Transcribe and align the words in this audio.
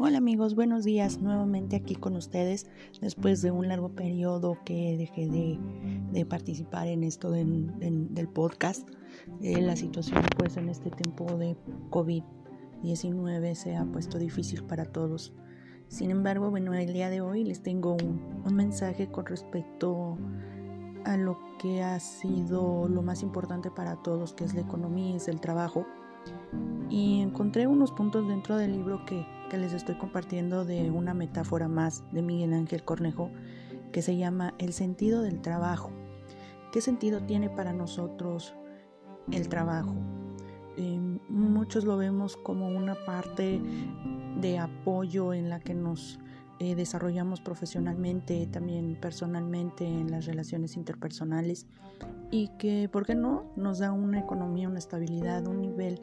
Hola 0.00 0.18
amigos, 0.18 0.54
buenos 0.54 0.84
días. 0.84 1.20
Nuevamente 1.20 1.74
aquí 1.74 1.96
con 1.96 2.14
ustedes 2.14 2.68
después 3.00 3.42
de 3.42 3.50
un 3.50 3.66
largo 3.66 3.88
periodo 3.88 4.56
que 4.64 4.96
dejé 4.96 5.26
de, 5.26 6.24
participar 6.24 6.86
en 6.86 7.02
esto 7.02 7.32
del 7.32 8.28
podcast. 8.32 8.88
Eh, 9.42 9.60
la 9.60 9.74
situación 9.74 10.24
pues 10.38 10.56
en 10.56 10.68
este 10.68 10.92
tiempo 10.92 11.24
de 11.36 11.56
COVID-19 11.90 13.54
se 13.56 13.74
ha 13.74 13.86
puesto 13.86 14.18
difícil 14.18 14.62
para 14.62 14.84
todos. 14.84 15.32
Sin 15.88 16.12
embargo, 16.12 16.48
bueno, 16.48 16.74
el 16.74 16.92
día 16.92 17.10
de 17.10 17.20
hoy 17.20 17.42
les 17.42 17.64
tengo 17.64 17.94
un, 17.94 18.42
un 18.44 18.54
mensaje 18.54 19.10
con 19.10 19.26
respecto 19.26 20.16
a 21.06 21.16
lo 21.16 21.40
que 21.58 21.82
ha 21.82 21.98
sido 21.98 22.88
lo 22.88 23.02
más 23.02 23.24
importante 23.24 23.72
para 23.72 23.96
todos, 23.96 24.32
que 24.32 24.44
es 24.44 24.54
la 24.54 24.60
economía, 24.60 25.16
es 25.16 25.26
el 25.26 25.40
trabajo. 25.40 25.88
Y 26.88 27.20
encontré 27.20 27.66
unos 27.66 27.90
puntos 27.90 28.28
dentro 28.28 28.56
del 28.56 28.74
libro 28.74 29.04
que 29.04 29.26
que 29.48 29.56
les 29.56 29.72
estoy 29.72 29.96
compartiendo 29.96 30.64
de 30.64 30.90
una 30.90 31.14
metáfora 31.14 31.68
más 31.68 32.04
de 32.12 32.22
Miguel 32.22 32.52
Ángel 32.52 32.84
Cornejo 32.84 33.30
que 33.92 34.02
se 34.02 34.16
llama 34.16 34.54
El 34.58 34.72
sentido 34.72 35.22
del 35.22 35.40
trabajo. 35.40 35.90
¿Qué 36.72 36.80
sentido 36.80 37.22
tiene 37.22 37.48
para 37.48 37.72
nosotros 37.72 38.54
el 39.32 39.48
trabajo? 39.48 39.94
Eh, 40.76 40.98
muchos 41.28 41.84
lo 41.84 41.96
vemos 41.96 42.36
como 42.36 42.68
una 42.68 42.94
parte 43.06 43.60
de 44.40 44.58
apoyo 44.58 45.32
en 45.32 45.48
la 45.48 45.60
que 45.60 45.74
nos 45.74 46.18
eh, 46.60 46.74
desarrollamos 46.74 47.40
profesionalmente, 47.40 48.46
también 48.46 48.96
personalmente 49.00 49.86
en 49.86 50.10
las 50.10 50.26
relaciones 50.26 50.76
interpersonales 50.76 51.66
y 52.30 52.48
que, 52.58 52.88
¿por 52.88 53.06
qué 53.06 53.14
no?, 53.14 53.52
nos 53.56 53.78
da 53.78 53.92
una 53.92 54.18
economía, 54.18 54.68
una 54.68 54.78
estabilidad, 54.78 55.46
un 55.46 55.60
nivel 55.60 56.02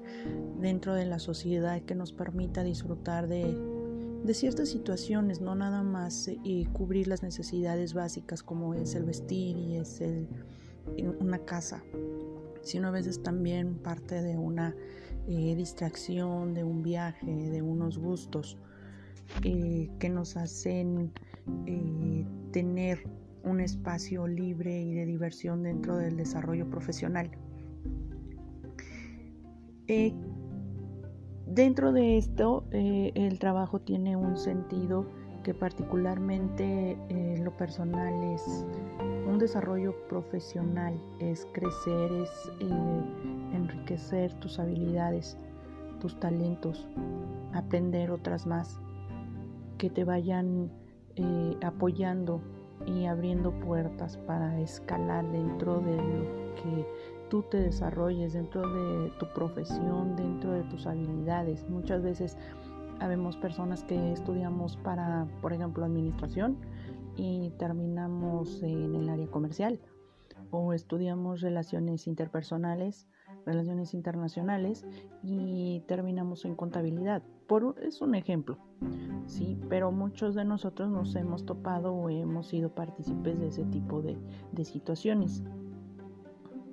dentro 0.59 0.93
de 0.93 1.05
la 1.05 1.19
sociedad 1.19 1.81
que 1.81 1.93
nos 1.93 2.13
permita 2.13 2.63
disfrutar 2.63 3.27
de, 3.27 3.57
de 4.23 4.33
ciertas 4.33 4.69
situaciones, 4.69 5.41
no 5.41 5.55
nada 5.55 5.83
más 5.83 6.27
eh, 6.27 6.67
cubrir 6.73 7.07
las 7.07 7.21
necesidades 7.21 7.93
básicas 7.93 8.41
como 8.41 8.73
es 8.73 8.95
el 8.95 9.03
vestir 9.03 9.57
y 9.57 9.75
es 9.75 10.01
el, 10.01 10.27
una 11.19 11.39
casa, 11.39 11.83
sino 12.61 12.87
a 12.87 12.91
veces 12.91 13.21
también 13.21 13.75
parte 13.75 14.21
de 14.21 14.37
una 14.37 14.75
eh, 15.27 15.55
distracción, 15.55 16.53
de 16.53 16.63
un 16.63 16.81
viaje, 16.81 17.49
de 17.51 17.61
unos 17.61 17.97
gustos. 17.97 18.57
Eh, 19.43 19.89
que 19.99 20.09
nos 20.09 20.37
hacen 20.37 21.11
eh, 21.65 22.25
tener 22.51 22.99
un 23.43 23.59
espacio 23.59 24.27
libre 24.27 24.81
y 24.81 24.93
de 24.93 25.05
diversión 25.05 25.63
dentro 25.63 25.97
del 25.97 26.17
desarrollo 26.17 26.69
profesional. 26.69 27.29
Eh, 29.87 30.13
dentro 31.45 31.91
de 31.91 32.17
esto, 32.17 32.65
el 32.71 33.37
trabajo 33.37 33.79
tiene 33.81 34.15
un 34.15 34.35
sentido 34.35 35.05
que 35.43 35.53
particularmente 35.53 36.97
en 37.09 37.45
lo 37.45 37.55
personal 37.55 38.23
es 38.33 38.65
un 39.27 39.37
desarrollo 39.37 39.93
profesional, 40.07 40.99
es 41.19 41.45
crecer, 41.53 42.11
es 42.13 42.51
enriquecer 43.53 44.33
tus 44.39 44.57
habilidades, 44.57 45.37
tus 45.99 46.19
talentos, 46.19 46.87
aprender 47.53 48.09
otras 48.09 48.47
más 48.47 48.79
que 49.77 49.89
te 49.89 50.03
vayan 50.03 50.71
eh, 51.15 51.57
apoyando 51.63 52.41
y 52.85 53.05
abriendo 53.05 53.51
puertas 53.59 54.17
para 54.17 54.59
escalar 54.59 55.29
dentro 55.31 55.79
de 55.79 55.95
lo 55.95 56.55
que 56.55 56.85
tú 57.29 57.43
te 57.43 57.57
desarrolles, 57.57 58.33
dentro 58.33 58.61
de 58.61 59.09
tu 59.19 59.25
profesión, 59.33 60.15
dentro 60.15 60.51
de 60.51 60.63
tus 60.63 60.85
habilidades. 60.85 61.67
Muchas 61.69 62.03
veces 62.03 62.37
habemos 62.99 63.37
personas 63.37 63.83
que 63.83 64.11
estudiamos 64.11 64.77
para, 64.77 65.27
por 65.41 65.53
ejemplo, 65.53 65.85
administración 65.85 66.57
y 67.15 67.51
terminamos 67.57 68.61
en 68.61 68.95
el 68.95 69.09
área 69.09 69.27
comercial 69.27 69.79
o 70.51 70.73
estudiamos 70.73 71.41
relaciones 71.41 72.07
interpersonales, 72.07 73.07
relaciones 73.45 73.93
internacionales 73.93 74.85
y 75.23 75.81
terminamos 75.87 76.45
en 76.45 76.55
contabilidad. 76.55 77.23
Por, 77.47 77.75
es 77.81 78.01
un 78.01 78.15
ejemplo, 78.15 78.57
sí, 79.27 79.57
pero 79.69 79.91
muchos 79.91 80.33
de 80.33 80.45
nosotros 80.45 80.89
nos 80.89 81.15
hemos 81.15 81.45
topado 81.45 81.93
o 81.93 82.09
hemos 82.09 82.47
sido 82.47 82.69
partícipes 82.69 83.39
de 83.39 83.47
ese 83.47 83.63
tipo 83.65 84.01
de, 84.01 84.17
situaciones. 84.65 85.43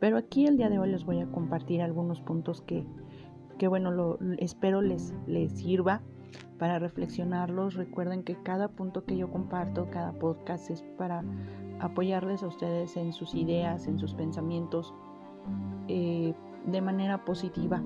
Pero 0.01 0.17
aquí 0.17 0.47
el 0.47 0.57
día 0.57 0.71
de 0.71 0.79
hoy 0.79 0.91
les 0.91 1.05
voy 1.05 1.21
a 1.21 1.31
compartir 1.31 1.83
algunos 1.83 2.21
puntos 2.21 2.63
que, 2.63 2.87
que 3.59 3.69
bueno, 3.69 3.91
lo, 3.91 4.19
espero 4.39 4.81
les, 4.81 5.15
les 5.27 5.53
sirva 5.53 6.01
para 6.59 6.79
reflexionarlos. 6.79 7.75
Recuerden 7.75 8.23
que 8.23 8.37
cada 8.43 8.69
punto 8.69 9.05
que 9.05 9.17
yo 9.17 9.31
comparto, 9.31 9.91
cada 9.91 10.13
podcast 10.13 10.71
es 10.71 10.83
para 10.97 11.23
apoyarles 11.81 12.43
a 12.43 12.47
ustedes 12.47 12.97
en 12.97 13.13
sus 13.13 13.35
ideas, 13.35 13.87
en 13.87 13.99
sus 13.99 14.15
pensamientos 14.15 14.95
eh, 15.89 16.35
de 16.67 16.81
manera 16.81 17.25
positiva. 17.25 17.83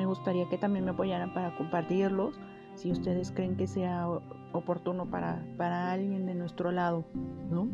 Me 0.00 0.06
gustaría 0.06 0.48
que 0.48 0.56
también 0.56 0.86
me 0.86 0.92
apoyaran 0.92 1.34
para 1.34 1.54
compartirlos 1.58 2.40
si 2.74 2.90
ustedes 2.90 3.32
creen 3.32 3.58
que 3.58 3.66
sea 3.66 4.08
oportuno 4.54 5.10
para, 5.10 5.44
para 5.58 5.92
alguien 5.92 6.24
de 6.24 6.34
nuestro 6.34 6.72
lado, 6.72 7.04
¿no? 7.50 7.68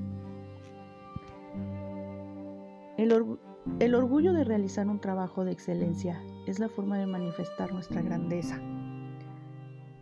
El, 2.99 3.39
el 3.79 3.95
orgullo 3.95 4.33
de 4.33 4.43
realizar 4.43 4.89
un 4.89 4.99
trabajo 4.99 5.45
de 5.45 5.53
excelencia 5.53 6.21
es 6.49 6.59
la 6.59 6.69
forma 6.69 6.99
de 6.99 7.07
manifestar 7.07 7.73
nuestra 7.73 8.03
grandeza. 8.03 8.59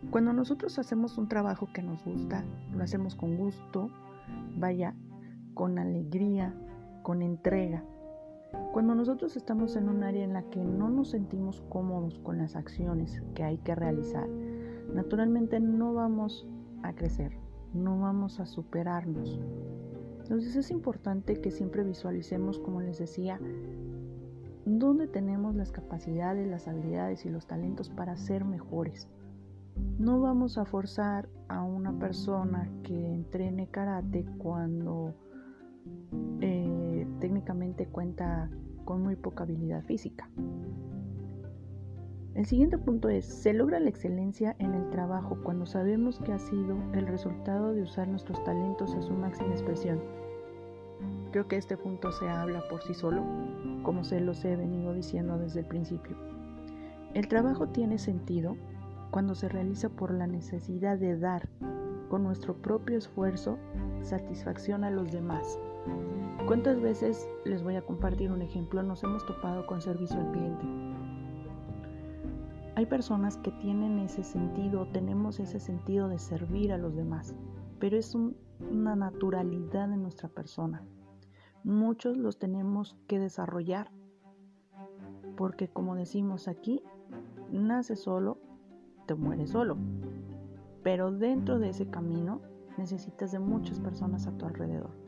Cuando 0.09 0.33
nosotros 0.33 0.79
hacemos 0.79 1.19
un 1.19 1.29
trabajo 1.29 1.67
que 1.71 1.83
nos 1.83 2.03
gusta, 2.03 2.43
lo 2.75 2.83
hacemos 2.83 3.13
con 3.13 3.37
gusto, 3.37 3.91
vaya, 4.57 4.95
con 5.53 5.77
alegría, 5.77 6.55
con 7.03 7.21
entrega. 7.21 7.83
Cuando 8.71 8.95
nosotros 8.95 9.37
estamos 9.37 9.75
en 9.75 9.89
un 9.89 10.03
área 10.03 10.23
en 10.23 10.33
la 10.33 10.43
que 10.43 10.63
no 10.63 10.89
nos 10.89 11.11
sentimos 11.11 11.61
cómodos 11.69 12.19
con 12.19 12.37
las 12.37 12.55
acciones 12.55 13.23
que 13.33 13.43
hay 13.43 13.57
que 13.59 13.75
realizar, 13.75 14.27
naturalmente 14.93 15.59
no 15.59 15.93
vamos 15.93 16.47
a 16.83 16.93
crecer, 16.93 17.37
no 17.73 17.99
vamos 17.99 18.39
a 18.39 18.45
superarnos. 18.45 19.39
Entonces 20.19 20.55
es 20.55 20.71
importante 20.71 21.39
que 21.39 21.51
siempre 21.51 21.83
visualicemos, 21.83 22.59
como 22.59 22.81
les 22.81 22.97
decía, 22.97 23.39
dónde 24.65 25.07
tenemos 25.07 25.55
las 25.55 25.71
capacidades, 25.71 26.47
las 26.47 26.67
habilidades 26.67 27.25
y 27.25 27.29
los 27.29 27.45
talentos 27.45 27.89
para 27.89 28.17
ser 28.17 28.43
mejores. 28.43 29.07
No 29.99 30.19
vamos 30.19 30.57
a 30.57 30.65
forzar 30.65 31.29
a 31.47 31.63
una 31.63 31.97
persona 31.99 32.69
que 32.83 33.13
entrene 33.13 33.67
karate 33.67 34.25
cuando 34.37 35.13
eh, 36.41 36.64
cuenta 37.91 38.49
con 38.85 39.01
muy 39.01 39.15
poca 39.15 39.43
habilidad 39.43 39.83
física. 39.83 40.29
El 42.35 42.45
siguiente 42.45 42.77
punto 42.77 43.07
es, 43.07 43.25
se 43.25 43.53
logra 43.53 43.79
la 43.79 43.89
excelencia 43.89 44.55
en 44.59 44.73
el 44.73 44.89
trabajo 44.89 45.37
cuando 45.43 45.65
sabemos 45.65 46.19
que 46.19 46.33
ha 46.33 46.39
sido 46.39 46.77
el 46.93 47.07
resultado 47.07 47.73
de 47.73 47.83
usar 47.83 48.09
nuestros 48.09 48.43
talentos 48.43 48.93
a 48.93 49.01
su 49.01 49.13
máxima 49.13 49.51
expresión. 49.51 50.01
Creo 51.31 51.47
que 51.47 51.55
este 51.55 51.77
punto 51.77 52.11
se 52.11 52.27
habla 52.27 52.61
por 52.69 52.83
sí 52.83 52.93
solo, 52.93 53.23
como 53.83 54.03
se 54.03 54.19
los 54.19 54.43
he 54.43 54.55
venido 54.55 54.93
diciendo 54.93 55.37
desde 55.37 55.61
el 55.61 55.65
principio. 55.65 56.17
El 57.13 57.29
trabajo 57.29 57.69
tiene 57.69 57.97
sentido 57.97 58.57
cuando 59.11 59.33
se 59.33 59.47
realiza 59.47 59.87
por 59.87 60.11
la 60.11 60.27
necesidad 60.27 60.97
de 60.97 61.17
dar, 61.17 61.47
con 62.09 62.23
nuestro 62.23 62.55
propio 62.55 62.97
esfuerzo, 62.97 63.57
satisfacción 64.01 64.83
a 64.83 64.91
los 64.91 65.11
demás. 65.11 65.57
¿Cuántas 66.47 66.79
veces, 66.79 67.27
les 67.43 67.63
voy 67.63 67.75
a 67.75 67.81
compartir 67.81 68.31
un 68.31 68.41
ejemplo, 68.41 68.83
nos 68.83 69.03
hemos 69.03 69.25
topado 69.25 69.65
con 69.65 69.81
servicio 69.81 70.19
al 70.19 70.31
cliente? 70.31 70.65
Hay 72.75 72.85
personas 72.85 73.37
que 73.37 73.51
tienen 73.51 73.99
ese 73.99 74.23
sentido, 74.23 74.87
tenemos 74.91 75.39
ese 75.39 75.59
sentido 75.59 76.07
de 76.07 76.19
servir 76.19 76.71
a 76.71 76.77
los 76.77 76.95
demás, 76.95 77.33
pero 77.79 77.97
es 77.97 78.13
una 78.13 78.95
naturalidad 78.95 79.87
de 79.87 79.97
nuestra 79.97 80.29
persona. 80.29 80.83
Muchos 81.63 82.17
los 82.17 82.37
tenemos 82.37 82.95
que 83.07 83.17
desarrollar, 83.17 83.91
porque 85.37 85.67
como 85.67 85.95
decimos 85.95 86.47
aquí, 86.47 86.83
nace 87.51 87.95
solo, 87.95 88.37
te 89.07 89.15
muere 89.15 89.47
solo. 89.47 89.77
Pero 90.83 91.11
dentro 91.11 91.57
de 91.57 91.69
ese 91.69 91.87
camino 91.87 92.41
necesitas 92.77 93.31
de 93.31 93.39
muchas 93.39 93.79
personas 93.79 94.27
a 94.27 94.37
tu 94.37 94.45
alrededor. 94.45 95.04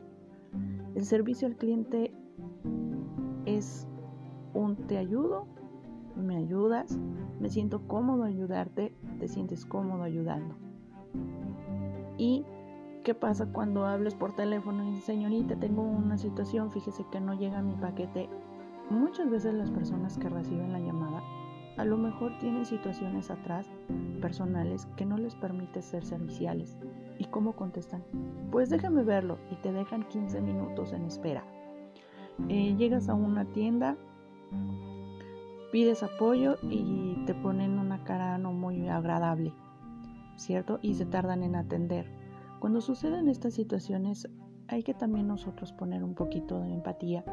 El 0.94 1.04
servicio 1.04 1.46
al 1.46 1.56
cliente 1.56 2.12
es 3.46 3.86
un 4.54 4.76
te 4.76 4.98
ayudo, 4.98 5.46
me 6.16 6.36
ayudas, 6.36 6.98
me 7.40 7.48
siento 7.48 7.86
cómodo 7.86 8.24
ayudarte, 8.24 8.94
te 9.18 9.28
sientes 9.28 9.64
cómodo 9.64 10.02
ayudando. 10.02 10.56
¿Y 12.16 12.44
qué 13.04 13.14
pasa 13.14 13.52
cuando 13.52 13.86
hablas 13.86 14.14
por 14.14 14.34
teléfono 14.34 14.84
y 14.90 15.00
señorita, 15.00 15.56
tengo 15.56 15.82
una 15.82 16.18
situación, 16.18 16.72
fíjese 16.72 17.04
que 17.12 17.20
no 17.20 17.34
llega 17.34 17.62
mi 17.62 17.74
paquete? 17.74 18.28
Muchas 18.90 19.30
veces 19.30 19.54
las 19.54 19.70
personas 19.70 20.18
que 20.18 20.28
reciben 20.28 20.72
la 20.72 20.80
llamada 20.80 21.22
a 21.78 21.84
lo 21.84 21.96
mejor 21.96 22.36
tienen 22.40 22.66
situaciones 22.66 23.30
atrás 23.30 23.70
personales 24.20 24.86
que 24.96 25.06
no 25.06 25.16
les 25.16 25.36
permite 25.36 25.80
ser 25.80 26.04
serviciales. 26.04 26.76
¿Y 27.18 27.24
cómo 27.26 27.56
contestan? 27.56 28.04
Pues 28.50 28.70
déjame 28.70 29.02
verlo 29.02 29.38
y 29.50 29.56
te 29.56 29.72
dejan 29.72 30.08
15 30.08 30.40
minutos 30.40 30.92
en 30.92 31.04
espera. 31.04 31.44
Eh, 32.48 32.76
llegas 32.76 33.08
a 33.08 33.14
una 33.14 33.44
tienda, 33.44 33.96
pides 35.72 36.02
apoyo 36.02 36.56
y 36.62 37.24
te 37.26 37.34
ponen 37.34 37.78
una 37.78 38.04
cara 38.04 38.38
no 38.38 38.52
muy 38.52 38.88
agradable, 38.88 39.52
¿cierto? 40.36 40.78
Y 40.80 40.94
se 40.94 41.04
tardan 41.04 41.42
en 41.42 41.56
atender. 41.56 42.06
Cuando 42.60 42.80
suceden 42.80 43.28
estas 43.28 43.54
situaciones 43.54 44.28
hay 44.68 44.82
que 44.82 44.94
también 44.94 45.26
nosotros 45.26 45.72
poner 45.72 46.04
un 46.04 46.14
poquito 46.14 46.60
de 46.60 46.72
empatía 46.72 47.24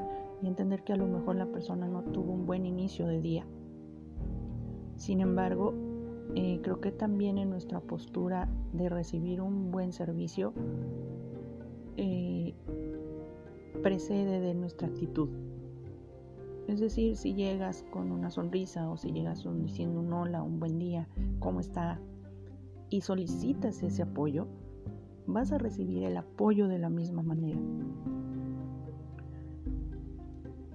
y 0.42 0.48
entender 0.48 0.84
que 0.84 0.94
a 0.94 0.98
lo 0.98 1.06
mejor 1.06 1.36
la 1.36 1.46
persona 1.46 1.88
no 1.88 2.02
tuvo 2.02 2.34
un 2.34 2.46
buen 2.46 2.66
inicio 2.66 3.08
de 3.08 3.22
día. 3.22 3.46
Sin 4.96 5.20
embargo, 5.20 5.74
eh, 6.34 6.60
creo 6.64 6.82
que 6.82 6.92
también 6.92 7.38
en 7.38 7.50
nuestra 7.50 7.80
postura 7.80 8.50
de 8.74 8.90
recibir 8.90 9.42
un 9.42 9.72
buen 9.72 9.94
servicio 9.94 10.54
eh, 11.98 12.54
precede 13.84 14.40
de 14.40 14.54
nuestra 14.56 14.88
actitud. 14.88 15.30
Es 16.68 16.80
decir, 16.80 17.16
si 17.16 17.36
llegas 17.36 17.86
con 17.92 18.12
una 18.12 18.32
sonrisa 18.32 18.90
o 18.90 18.98
si 18.98 19.12
llegas 19.12 19.46
diciendo 19.62 20.00
un 20.00 20.12
hola, 20.12 20.42
un 20.42 20.60
buen 20.60 20.80
día, 20.80 21.08
¿cómo 21.40 21.60
está? 21.60 22.00
Y 22.90 23.02
solicitas 23.02 23.84
ese 23.84 24.02
apoyo, 24.02 24.48
vas 25.28 25.52
a 25.52 25.60
recibir 25.60 26.04
el 26.04 26.18
apoyo 26.18 26.68
de 26.68 26.80
la 26.80 26.90
misma 26.90 27.22
manera. 27.22 27.60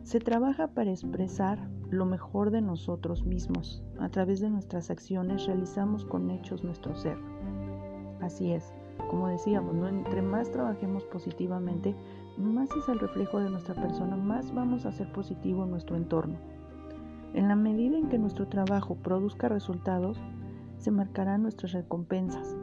Se 0.04 0.20
trabaja 0.20 0.68
para 0.68 0.90
expresar 0.90 1.68
lo 1.90 2.06
mejor 2.06 2.50
de 2.50 2.62
nosotros 2.62 3.24
mismos. 3.24 3.82
A 3.98 4.08
través 4.08 4.40
de 4.40 4.48
nuestras 4.48 4.90
acciones 4.90 5.46
realizamos 5.46 6.04
con 6.04 6.30
hechos 6.30 6.62
nuestro 6.62 6.94
ser. 6.94 7.18
Así 8.20 8.52
es, 8.52 8.72
como 9.08 9.28
decíamos, 9.28 9.74
entre 9.88 10.22
más 10.22 10.50
trabajemos 10.50 11.04
positivamente, 11.04 11.96
más 12.38 12.70
es 12.76 12.88
el 12.88 13.00
reflejo 13.00 13.40
de 13.40 13.50
nuestra 13.50 13.74
persona, 13.74 14.16
más 14.16 14.54
vamos 14.54 14.86
a 14.86 14.92
ser 14.92 15.10
positivo 15.12 15.64
en 15.64 15.70
nuestro 15.70 15.96
entorno. 15.96 16.36
En 17.34 17.48
la 17.48 17.56
medida 17.56 17.98
en 17.98 18.08
que 18.08 18.18
nuestro 18.18 18.46
trabajo 18.46 18.94
produzca 18.96 19.48
resultados, 19.48 20.20
se 20.78 20.90
marcarán 20.90 21.42
nuestras 21.42 21.72
recompensas. 21.72 22.56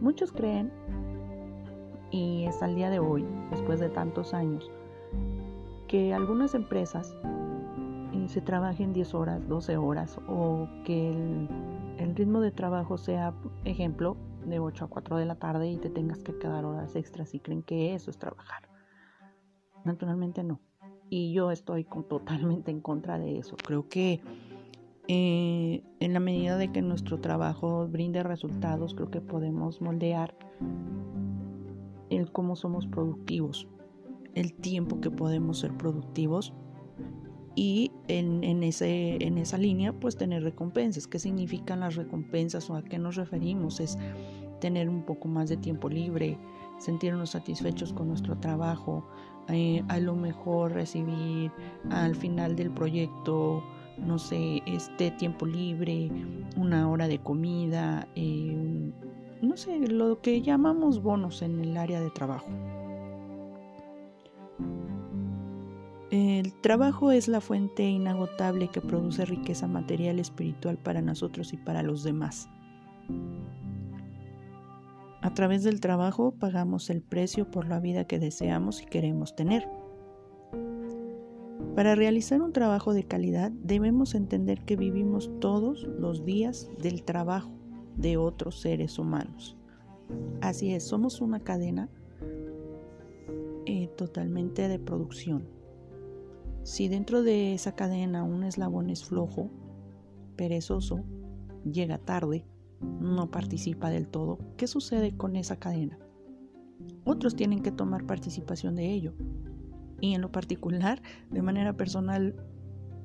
Muchos 0.00 0.32
creen, 0.32 0.70
y 2.10 2.44
es 2.44 2.62
al 2.62 2.74
día 2.74 2.88
de 2.88 3.00
hoy, 3.00 3.26
después 3.50 3.80
de 3.80 3.88
tantos 3.88 4.32
años, 4.32 4.70
que 5.88 6.14
algunas 6.14 6.54
empresas 6.54 7.14
se 8.28 8.42
trabajen 8.42 8.92
10 8.92 9.14
horas, 9.14 9.48
12 9.48 9.78
horas, 9.78 10.20
o 10.28 10.68
que 10.84 11.10
el, 11.98 12.14
ritmo 12.14 12.40
de 12.40 12.50
trabajo 12.50 12.98
sea, 12.98 13.34
ejemplo, 13.64 14.16
de 14.44 14.58
8 14.58 14.84
a 14.84 14.88
4 14.88 15.16
de 15.16 15.24
la 15.24 15.36
tarde 15.36 15.70
y 15.70 15.78
te 15.78 15.88
tengas 15.88 16.22
que 16.22 16.36
quedar 16.38 16.64
horas 16.66 16.94
extras 16.94 17.34
y 17.34 17.40
creen 17.40 17.62
que 17.62 17.94
eso 17.94 18.10
es 18.10 18.18
trabajar. 18.18 18.68
Naturalmente 19.84 20.44
no. 20.44 20.60
Y 21.08 21.32
yo 21.32 21.50
estoy 21.50 21.84
totalmente 22.08 22.70
en 22.70 22.80
contra 22.80 23.18
de 23.18 23.38
eso. 23.38 23.56
Creo 23.56 23.88
que 23.88 24.20
eh, 25.06 25.82
en 26.00 26.12
la 26.12 26.20
medida 26.20 26.58
de 26.58 26.70
que 26.70 26.82
nuestro 26.82 27.20
trabajo 27.20 27.88
brinde 27.88 28.22
resultados, 28.22 28.94
creo 28.94 29.10
que 29.10 29.22
podemos 29.22 29.80
moldear 29.80 30.36
el 32.10 32.30
cómo 32.30 32.56
somos 32.56 32.86
productivos, 32.86 33.68
el 34.34 34.52
tiempo 34.52 35.00
que 35.00 35.10
podemos 35.10 35.60
ser 35.60 35.74
productivos 35.78 36.52
y 37.58 37.90
en, 38.06 38.44
en, 38.44 38.62
ese, 38.62 39.16
en 39.20 39.36
esa 39.36 39.58
línea 39.58 39.92
pues 39.92 40.16
tener 40.16 40.44
recompensas. 40.44 41.08
¿Qué 41.08 41.18
significan 41.18 41.80
las 41.80 41.96
recompensas 41.96 42.70
o 42.70 42.76
a 42.76 42.84
qué 42.84 43.00
nos 43.00 43.16
referimos? 43.16 43.80
Es 43.80 43.98
tener 44.60 44.88
un 44.88 45.02
poco 45.02 45.26
más 45.26 45.48
de 45.48 45.56
tiempo 45.56 45.88
libre, 45.88 46.38
sentirnos 46.78 47.30
satisfechos 47.30 47.92
con 47.92 48.06
nuestro 48.06 48.38
trabajo, 48.38 49.08
eh, 49.48 49.82
a 49.88 49.98
lo 49.98 50.14
mejor 50.14 50.70
recibir 50.72 51.50
al 51.90 52.14
final 52.14 52.54
del 52.54 52.70
proyecto, 52.70 53.64
no 53.98 54.20
sé, 54.20 54.62
este 54.64 55.10
tiempo 55.10 55.44
libre, 55.44 56.12
una 56.56 56.88
hora 56.88 57.08
de 57.08 57.18
comida, 57.18 58.06
eh, 58.14 58.56
no 59.42 59.56
sé, 59.56 59.80
lo 59.88 60.20
que 60.20 60.42
llamamos 60.42 61.02
bonos 61.02 61.42
en 61.42 61.58
el 61.58 61.76
área 61.76 62.00
de 62.00 62.10
trabajo. 62.10 62.46
El 66.10 66.54
trabajo 66.54 67.12
es 67.12 67.28
la 67.28 67.42
fuente 67.42 67.82
inagotable 67.82 68.68
que 68.68 68.80
produce 68.80 69.26
riqueza 69.26 69.66
material 69.66 70.16
y 70.16 70.20
espiritual 70.22 70.78
para 70.78 71.02
nosotros 71.02 71.52
y 71.52 71.58
para 71.58 71.82
los 71.82 72.02
demás. 72.02 72.48
A 75.20 75.34
través 75.34 75.64
del 75.64 75.80
trabajo 75.80 76.30
pagamos 76.30 76.88
el 76.88 77.02
precio 77.02 77.50
por 77.50 77.68
la 77.68 77.78
vida 77.78 78.06
que 78.06 78.18
deseamos 78.18 78.80
y 78.80 78.86
queremos 78.86 79.36
tener. 79.36 79.68
Para 81.74 81.94
realizar 81.94 82.40
un 82.40 82.54
trabajo 82.54 82.94
de 82.94 83.04
calidad 83.04 83.50
debemos 83.50 84.14
entender 84.14 84.64
que 84.64 84.76
vivimos 84.76 85.30
todos 85.40 85.84
los 85.98 86.24
días 86.24 86.70
del 86.78 87.02
trabajo 87.02 87.50
de 87.96 88.16
otros 88.16 88.60
seres 88.60 88.98
humanos. 88.98 89.58
Así 90.40 90.72
es, 90.72 90.84
somos 90.84 91.20
una 91.20 91.40
cadena 91.40 91.90
eh, 93.66 93.90
totalmente 93.96 94.68
de 94.68 94.78
producción. 94.78 95.57
Si 96.68 96.86
dentro 96.86 97.22
de 97.22 97.54
esa 97.54 97.72
cadena 97.74 98.24
un 98.24 98.44
eslabón 98.44 98.90
es 98.90 99.02
flojo, 99.02 99.50
perezoso, 100.36 101.02
llega 101.64 101.96
tarde, 101.96 102.44
no 103.00 103.30
participa 103.30 103.88
del 103.88 104.06
todo, 104.06 104.38
¿qué 104.58 104.66
sucede 104.66 105.16
con 105.16 105.36
esa 105.36 105.56
cadena? 105.56 105.98
Otros 107.06 107.36
tienen 107.36 107.62
que 107.62 107.72
tomar 107.72 108.04
participación 108.04 108.76
de 108.76 108.92
ello. 108.92 109.14
Y 110.02 110.12
en 110.12 110.20
lo 110.20 110.30
particular, 110.30 111.00
de 111.30 111.40
manera 111.40 111.74
personal, 111.74 112.36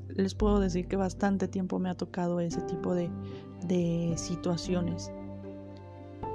les 0.09 0.35
puedo 0.35 0.59
decir 0.59 0.89
que 0.89 0.97
bastante 0.97 1.47
tiempo 1.47 1.79
me 1.79 1.89
ha 1.89 1.95
tocado 1.95 2.41
ese 2.41 2.61
tipo 2.63 2.93
de, 2.93 3.09
situaciones 4.17 5.09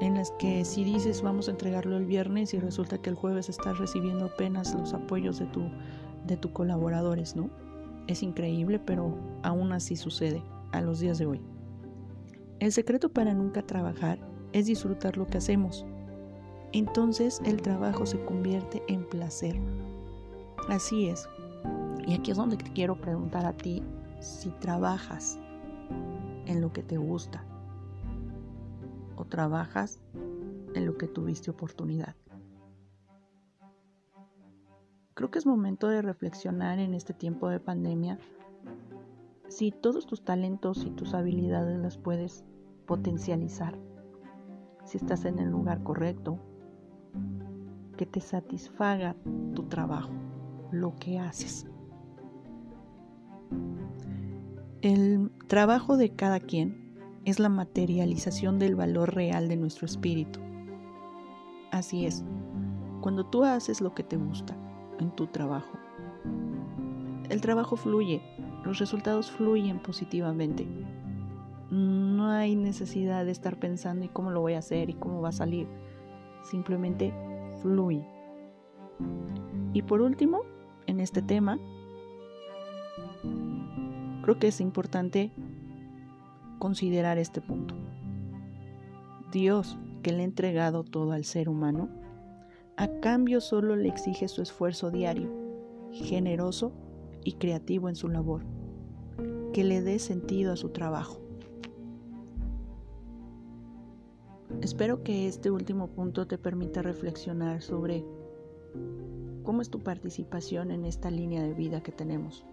en 0.00 0.14
las 0.14 0.30
que 0.38 0.64
si 0.64 0.82
dices 0.82 1.20
vamos 1.20 1.48
a 1.48 1.50
entregarlo 1.50 1.98
el 1.98 2.06
viernes 2.06 2.54
y 2.54 2.58
resulta 2.58 2.98
que 2.98 3.10
el 3.10 3.16
jueves 3.16 3.50
estás 3.50 3.78
recibiendo 3.78 4.26
apenas 4.26 4.74
los 4.74 4.94
apoyos 4.94 5.38
de 5.40 5.46
tu 5.46 5.60
de 6.28 6.36
tus 6.36 6.52
colaboradores, 6.52 7.34
¿no? 7.34 7.50
Es 8.06 8.22
increíble, 8.22 8.78
pero 8.78 9.18
aún 9.42 9.72
así 9.72 9.96
sucede 9.96 10.42
a 10.70 10.80
los 10.80 11.00
días 11.00 11.18
de 11.18 11.26
hoy. 11.26 11.40
El 12.60 12.72
secreto 12.72 13.08
para 13.08 13.34
nunca 13.34 13.62
trabajar 13.62 14.18
es 14.52 14.66
disfrutar 14.66 15.16
lo 15.16 15.26
que 15.26 15.38
hacemos. 15.38 15.84
Entonces 16.72 17.40
el 17.44 17.60
trabajo 17.62 18.06
se 18.06 18.20
convierte 18.24 18.82
en 18.88 19.04
placer. 19.04 19.58
Así 20.68 21.08
es. 21.08 21.28
Y 22.06 22.14
aquí 22.14 22.30
es 22.30 22.36
donde 22.36 22.56
te 22.56 22.72
quiero 22.72 23.00
preguntar 23.00 23.44
a 23.46 23.52
ti 23.52 23.82
si 24.20 24.50
trabajas 24.50 25.38
en 26.46 26.60
lo 26.60 26.72
que 26.72 26.82
te 26.82 26.96
gusta 26.96 27.44
o 29.16 29.24
trabajas 29.24 30.00
en 30.74 30.86
lo 30.86 30.96
que 30.96 31.06
tuviste 31.06 31.50
oportunidad. 31.50 32.14
Creo 35.18 35.32
que 35.32 35.40
es 35.40 35.46
momento 35.46 35.88
de 35.88 36.00
reflexionar 36.00 36.78
en 36.78 36.94
este 36.94 37.12
tiempo 37.12 37.48
de 37.48 37.58
pandemia 37.58 38.20
si 39.48 39.72
todos 39.72 40.06
tus 40.06 40.24
talentos 40.24 40.84
y 40.84 40.90
tus 40.90 41.12
habilidades 41.12 41.76
las 41.80 41.98
puedes 41.98 42.44
potencializar, 42.86 43.76
si 44.84 44.96
estás 44.96 45.24
en 45.24 45.40
el 45.40 45.50
lugar 45.50 45.82
correcto, 45.82 46.38
que 47.96 48.06
te 48.06 48.20
satisfaga 48.20 49.16
tu 49.56 49.64
trabajo, 49.64 50.12
lo 50.70 50.94
que 50.94 51.18
haces. 51.18 51.66
El 54.82 55.32
trabajo 55.48 55.96
de 55.96 56.14
cada 56.14 56.38
quien 56.38 56.94
es 57.24 57.40
la 57.40 57.48
materialización 57.48 58.60
del 58.60 58.76
valor 58.76 59.16
real 59.16 59.48
de 59.48 59.56
nuestro 59.56 59.86
espíritu. 59.86 60.38
Así 61.72 62.06
es, 62.06 62.24
cuando 63.00 63.26
tú 63.26 63.42
haces 63.42 63.80
lo 63.80 63.96
que 63.96 64.04
te 64.04 64.16
gusta 64.16 64.56
en 64.98 65.10
tu 65.10 65.26
trabajo, 65.26 65.78
el 67.28 67.40
trabajo 67.42 67.76
fluye, 67.76 68.22
los 68.64 68.78
resultados 68.78 69.30
fluyen 69.30 69.80
positivamente. 69.80 70.66
No 71.70 72.30
hay 72.30 72.56
necesidad 72.56 73.26
de 73.26 73.32
estar 73.32 73.58
pensando 73.58 74.06
y 74.06 74.08
cómo 74.08 74.30
lo 74.30 74.40
voy 74.40 74.54
a 74.54 74.58
hacer 74.58 74.88
y 74.88 74.94
cómo 74.94 75.20
va 75.20 75.28
a 75.28 75.32
salir. 75.32 75.68
Simplemente 76.42 77.12
fluye. 77.60 78.06
Y 79.74 79.82
por 79.82 80.00
último, 80.00 80.40
en 80.86 81.00
este 81.00 81.20
tema, 81.20 81.58
creo 84.22 84.38
que 84.38 84.48
es 84.48 84.60
importante 84.62 85.30
considerar 86.58 87.18
este 87.18 87.42
punto. 87.42 87.74
Dios, 89.30 89.76
que 90.02 90.12
le 90.12 90.22
ha 90.22 90.24
entregado 90.24 90.84
todo 90.84 91.12
al 91.12 91.24
ser 91.24 91.50
humano, 91.50 91.90
a 92.78 92.86
cambio 93.00 93.40
solo 93.40 93.74
le 93.74 93.88
exige 93.88 94.28
su 94.28 94.40
esfuerzo 94.40 94.92
diario, 94.92 95.28
generoso 95.90 96.72
y 97.24 97.32
creativo 97.32 97.88
en 97.88 97.96
su 97.96 98.08
labor. 98.08 98.44
que 99.52 99.64
le 99.64 99.80
dé 99.80 99.98
sentido 99.98 100.52
a 100.52 100.56
su 100.56 100.68
trabajo. 100.68 101.20
Espero 104.60 105.02
que 105.02 105.26
este 105.26 105.50
último 105.50 105.88
punto 105.88 106.28
te 106.28 106.38
permita 106.38 106.82
reflexionar 106.82 107.62
sobre 107.62 108.04
cómo 109.42 109.62
es 109.62 109.70
tu 109.70 109.80
participación 109.80 110.70
en 110.70 110.84
esta 110.84 111.10
línea 111.10 111.42
de 111.42 111.54
vida 111.54 111.82
que 111.82 111.90
tenemos. 111.90 112.44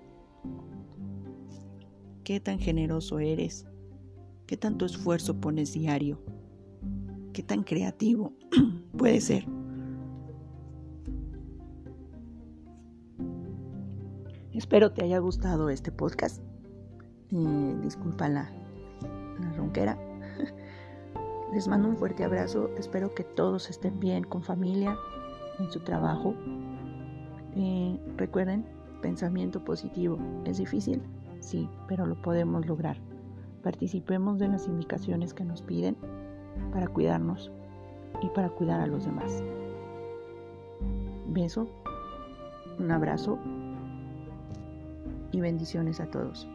¿Qué 2.24 2.40
tan 2.40 2.58
generoso 2.58 3.20
eres? 3.20 3.68
¿Qué 4.48 4.58
tanto 4.58 4.86
esfuerzo 4.86 5.40
pones 5.40 5.74
diario? 5.74 6.20
¿Qué 7.34 7.44
tan 7.44 7.64
creativo 7.64 8.34
puede 8.98 9.22
ser? 9.22 9.46
Espero 14.56 14.94
te 14.94 15.04
haya 15.04 15.20
gustado 15.20 15.70
este 15.70 15.92
podcast. 15.92 16.42
Eh, 17.30 17.76
disculpa 17.84 18.30
la, 18.30 18.50
ronquera. 19.58 19.98
Les 21.54 21.68
mando 21.68 21.90
un 21.90 21.98
fuerte 21.98 22.24
abrazo. 22.24 22.70
Espero 22.78 23.14
que 23.14 23.26
todos 23.26 23.70
estén 23.70 24.00
bien 24.00 24.24
con 24.24 24.44
familia, 24.44 24.98
en 25.60 25.70
su 25.70 25.82
trabajo. 25.82 26.34
Eh, 27.58 28.00
recuerden, 28.16 28.66
pensamiento 29.02 29.62
positivo. 29.62 30.18
¿Es 30.46 30.58
difícil? 30.58 31.04
Sí, 31.42 31.70
pero 31.90 32.06
lo 32.06 32.22
podemos 32.22 32.66
lograr. 32.66 32.96
Participemos 33.62 34.40
de 34.40 34.48
las 34.48 34.68
indicaciones 34.68 35.34
que 35.34 35.44
nos 35.44 35.62
piden 35.64 35.98
para 36.72 36.88
cuidarnos 36.88 37.52
y 38.22 38.30
para 38.30 38.50
cuidar 38.50 38.80
a 38.80 38.88
los 38.88 39.04
demás. 39.04 39.44
Beso, 41.28 41.68
un 42.80 42.92
abrazo 42.92 43.38
y 45.36 45.42
bendiciones 45.42 46.00
a 46.00 46.06
todos. 46.08 46.48